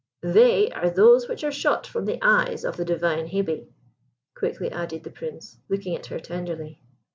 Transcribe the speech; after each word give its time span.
"They 0.23 0.71
are 0.71 0.89
those 0.89 1.27
which 1.29 1.43
are 1.43 1.51
shot 1.51 1.85
from 1.85 2.05
the 2.05 2.17
eyes 2.23 2.63
of 2.63 2.75
the 2.75 2.83
divine 2.83 3.27
Hebe," 3.27 3.67
quickly 4.33 4.71
added 4.71 5.03
the 5.03 5.11
Prince, 5.11 5.59
looking 5.69 5.95
at 5.95 6.07
her 6.07 6.19
tenderly. 6.19 6.81